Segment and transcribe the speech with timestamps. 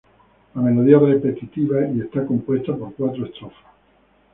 [0.55, 3.63] La melodía es repetitiva y esta compuesta por cuatros estrofas.